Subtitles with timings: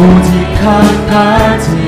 [0.00, 1.79] 오직 한 가지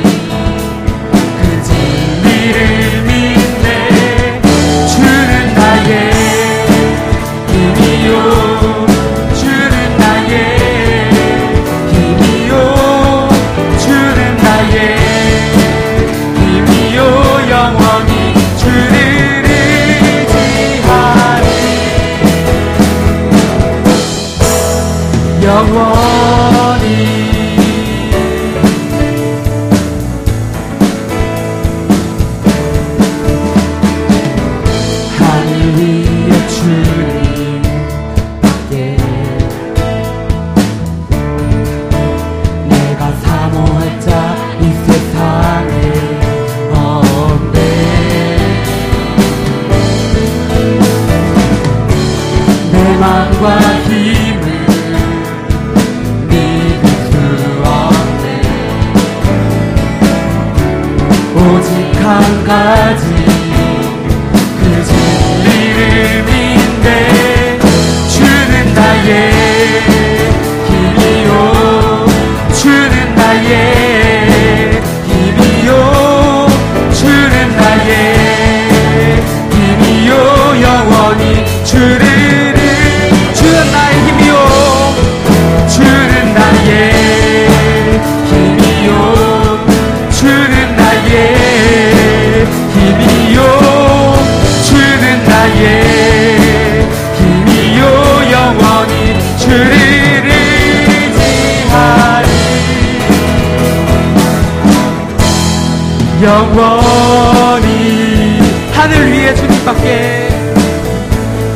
[109.62, 110.28] 뜻밖에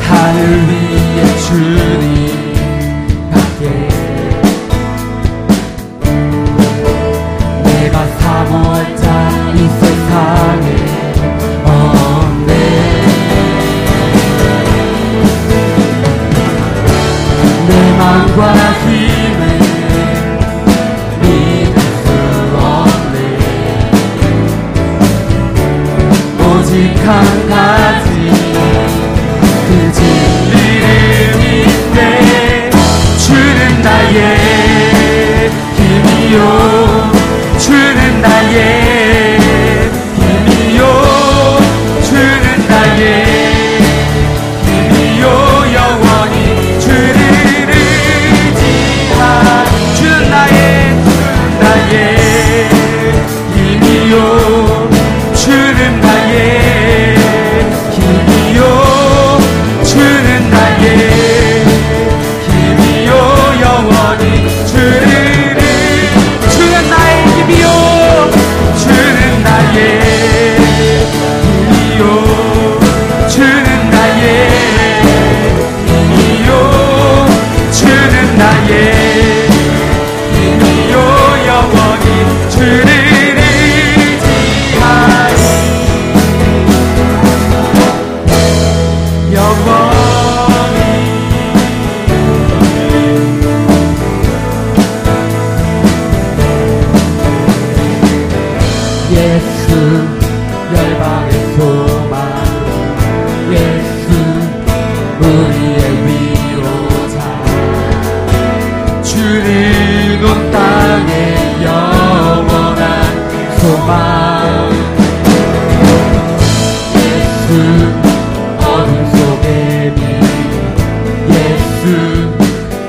[0.01, 2.16] 하늘 위에 주님.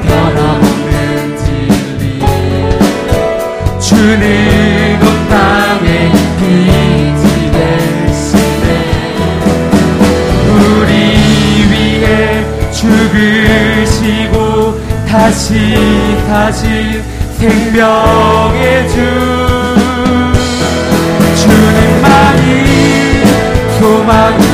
[0.02, 2.20] 변함없는 진리
[3.80, 4.22] 주는
[5.02, 8.66] 온 땅에 빛이 되시네
[10.50, 10.90] 우리
[11.70, 14.34] 위해 죽으시고
[15.06, 15.46] 다시
[16.26, 16.62] 다시
[17.38, 18.94] 생명의 주
[21.36, 22.48] 주님만이
[23.78, 24.47] 소망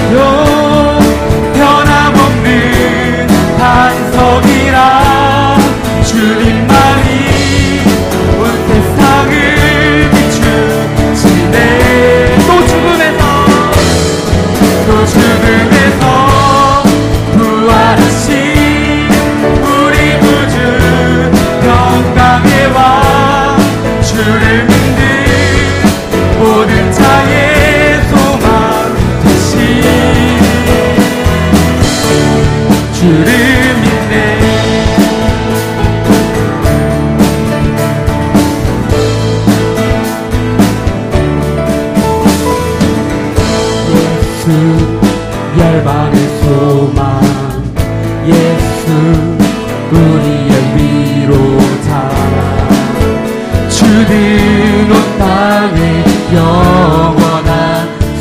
[54.91, 56.05] 온 땅의
[56.35, 57.51] 영원한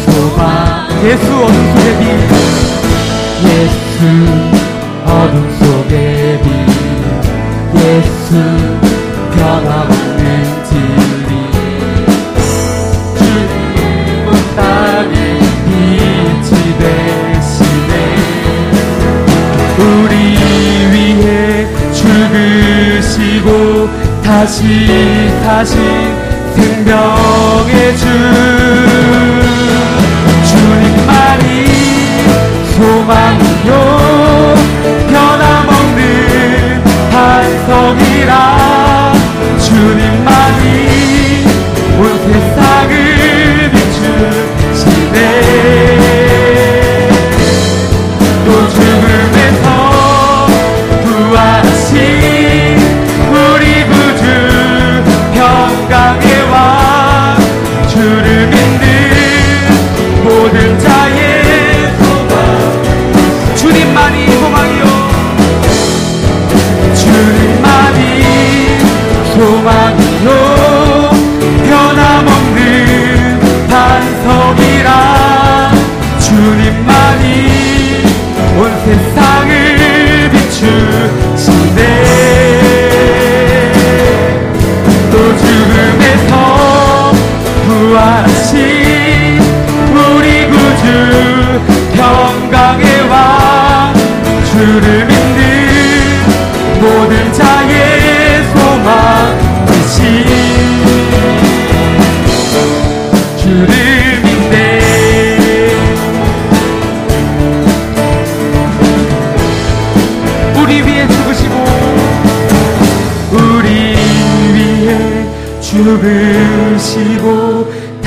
[0.06, 0.44] 소망.
[1.04, 2.04] 예수 어둠 속의 빛
[3.46, 4.00] 예수
[5.06, 5.94] 어둠 속에
[6.44, 6.46] 빛
[7.82, 8.30] 예수
[9.36, 10.24] 변함없는
[10.64, 11.30] 진리.
[13.18, 15.14] 주님 온 나의
[15.66, 17.92] 빛이 되시네.
[19.78, 20.14] 우리
[20.92, 23.48] 위해 죽으시고
[24.24, 24.58] 다시
[25.44, 25.74] 다시
[26.84, 28.63] 생명의 주
[79.14, 79.63] 세상을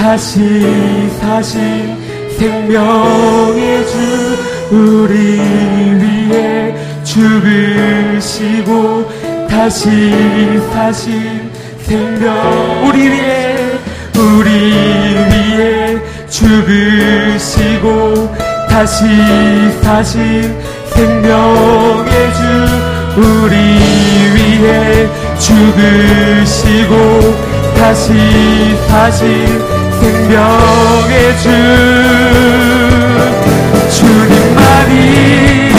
[0.06, 0.38] 다시
[1.20, 1.58] 사신
[2.38, 3.92] 생명의 주
[4.70, 5.16] 우리
[6.00, 6.72] 위해
[7.02, 8.70] 죽으시고
[9.50, 9.90] 다시
[10.72, 11.50] 사신
[11.80, 13.56] 생명 우리 위해.
[14.16, 14.48] 우리
[15.32, 15.98] 위해
[16.28, 17.90] 죽으시고
[18.70, 19.04] 다시
[19.82, 20.54] 사신
[20.94, 22.38] 생명의 주
[23.20, 23.56] 우리
[24.36, 25.08] 위해
[25.40, 26.94] 죽으시고
[27.78, 29.46] 다시 사신
[30.00, 31.48] 생명의 주.
[33.90, 35.70] 주님만이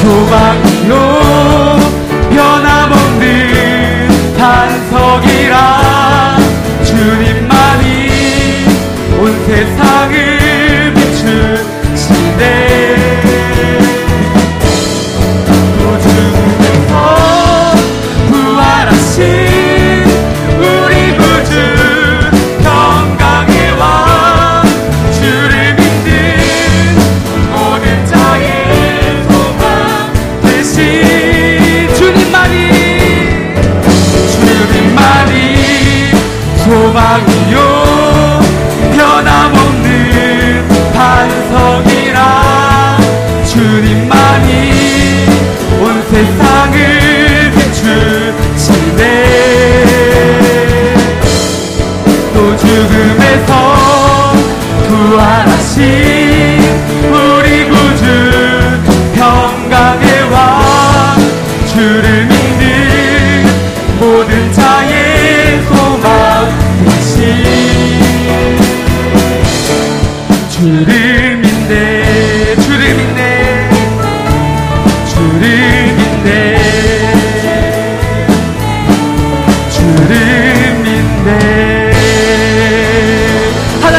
[0.00, 0.92] 소망이요.
[2.30, 5.79] 변함없는 반석이라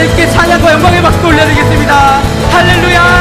[0.01, 2.21] 하나님께 찬양과 영광의 박수 올려드리겠습니다.
[2.49, 3.20] 할렐루야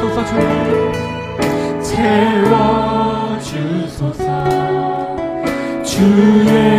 [0.00, 0.32] 채워주소서.
[3.42, 4.24] 채워주소서.
[5.84, 6.69] 주의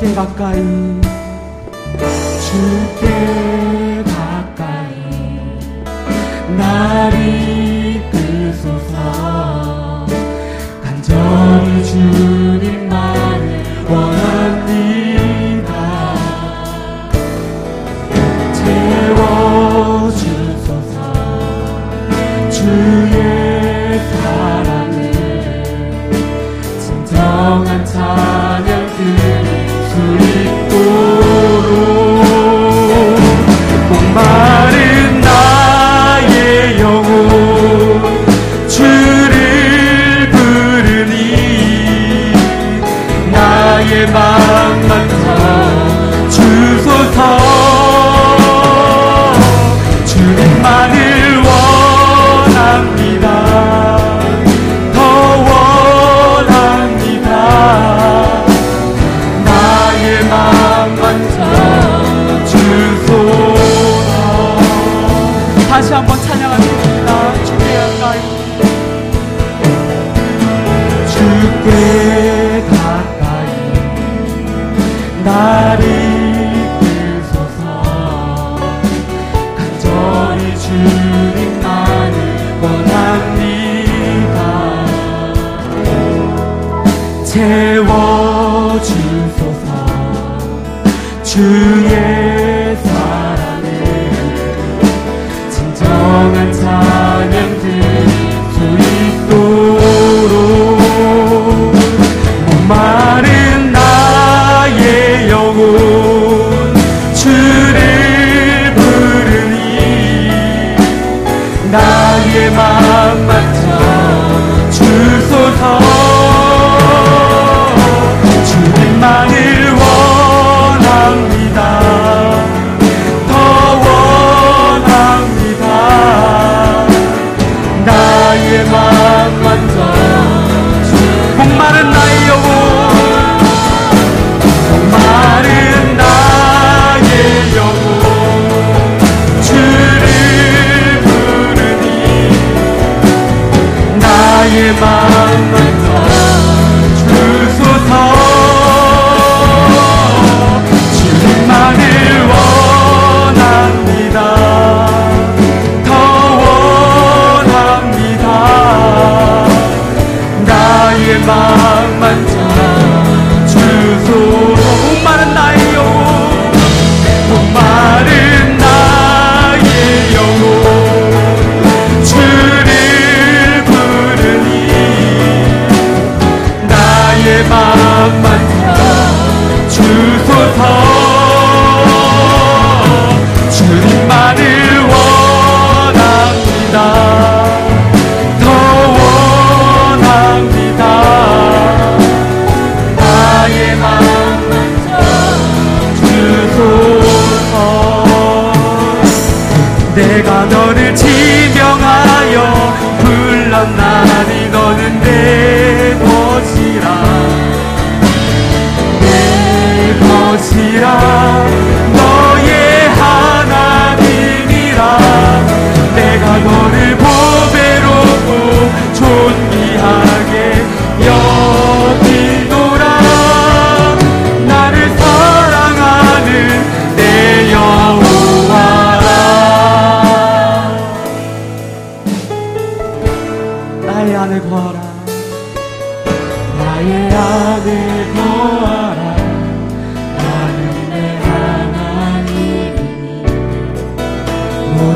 [0.00, 0.56] 주께 가까이
[2.40, 4.94] 주께 가까이.
[6.56, 7.49] 나를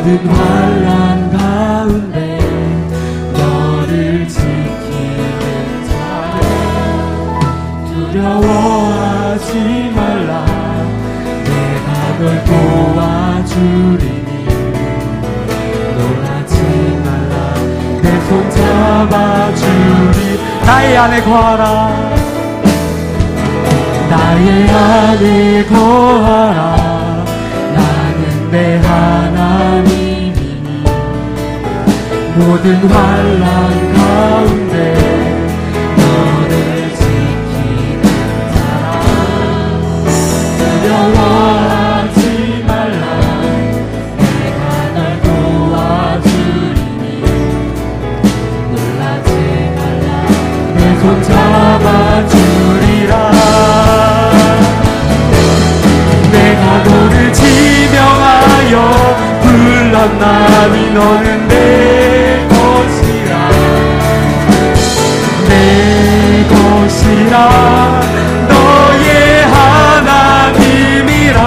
[0.05, 2.39] 모든 환란 가운데
[3.33, 6.45] 너를 지키는 자네
[8.13, 9.49] 두려워하지
[9.97, 10.45] 말라.
[11.45, 14.31] 내가 널 도와주리니
[15.97, 16.55] 놀라지
[17.03, 17.35] 말라.
[18.03, 20.19] 내 손 잡아주리.
[20.67, 21.65] 나의 안에 거하라.
[24.11, 26.75] 나의 안에 거하라.
[28.55, 29.94] 내 하나님.
[32.37, 34.75] 모든 환란 가운데
[35.97, 38.03] 너를 지키는
[38.55, 38.85] 자라
[40.59, 42.19] 두려워하지
[42.67, 43.05] 말라.
[44.19, 44.63] 내가
[44.95, 47.03] 널 도와주리니.
[48.73, 49.31] 놀라지
[49.77, 50.07] 말라.
[50.75, 53.13] 내 손 잡아주리라.
[56.33, 58.75] 내가 너를 지명하여
[59.43, 61.53] 불렀나니 너는 내
[67.05, 68.01] 것이라.
[68.49, 69.45] 너의
[70.05, 71.39] 하나님이라.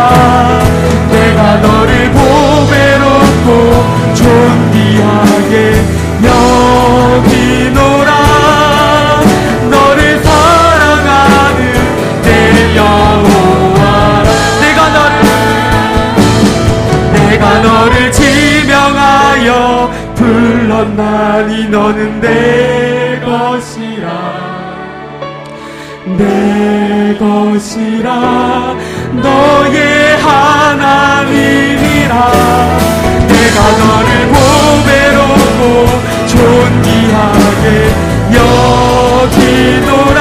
[1.11, 3.49] 내가 너를 보배롭고
[4.13, 5.83] 존귀하게
[27.55, 28.75] 것이라
[29.13, 32.13] 너의 하나님이라.
[33.27, 35.63] 내가 너를 보배롭고
[36.27, 37.65] 존귀하게
[39.55, 40.19] 여기노라.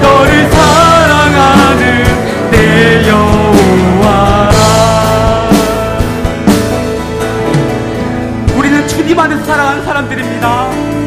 [0.00, 1.82] 너를 사랑하는
[2.50, 2.54] 내
[3.08, 4.56] 여호와라.
[8.56, 11.05] 우리는 주님 안에서 살아가는 사람들입니다.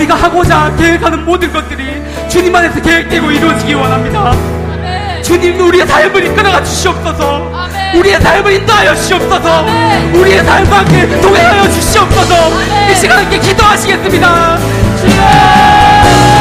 [0.00, 4.30] 우리가 하고자 계획하는 모든 것들이 주님 안에서 계획되고 이루어지기 원합니다.
[4.72, 5.22] 아멘.
[5.22, 7.52] 주님 우리의 삶을 이끌어가 주시옵소서.
[7.54, 7.96] 아멘.
[7.96, 9.58] 우리의 삶을 인도하여 주시옵소서.
[9.58, 10.14] 아멘.
[10.14, 12.34] 우리의 삶과 함께 동행하여 주시옵소서.
[12.90, 14.58] 이 시간 함께 기도하시겠습니다.
[15.00, 16.39] 주여!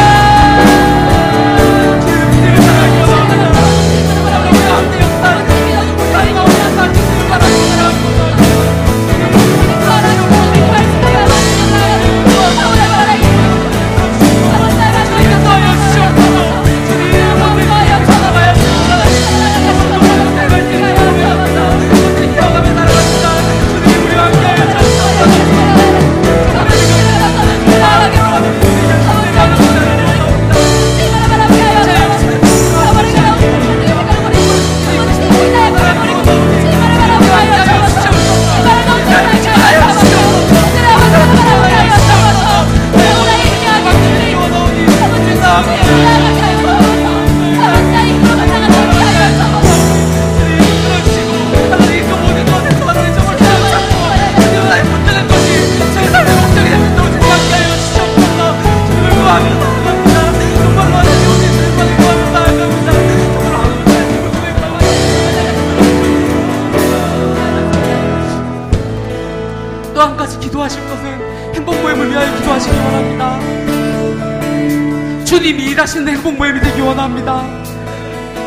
[75.80, 77.42] 일하시는 행복 모임이 되기 원합니다.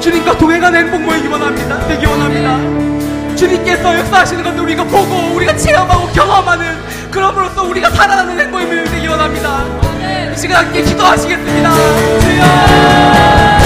[0.00, 1.86] 주님과 동행하는 행복 모임이 원합니다.
[1.88, 3.36] 되기 원합니다.
[3.36, 9.64] 주님께서 역사하시는 것을 우리가 보고 우리가 체험하고 경험하는 그럼으로써 우리가 살아가는 행복 모임이 되기 원합니다.
[10.30, 11.74] 이 시간 함께 기도하시겠습니다.
[12.20, 13.61] 주여!